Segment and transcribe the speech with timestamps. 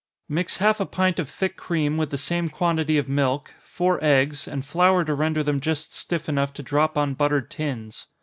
[0.27, 4.47] _Mix half a pint of thick cream with the same quantity of milk, four eggs,
[4.47, 8.07] and flour to render them just stiff enough to drop on buttered tins.